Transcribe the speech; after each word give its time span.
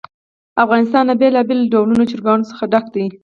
افغانستان 0.63 1.03
له 1.09 1.15
بېلابېلو 1.21 1.69
ډولو 1.73 2.09
چرګانو 2.11 2.49
څخه 2.51 2.63
ډک 2.71 2.85
دی. 2.95 3.05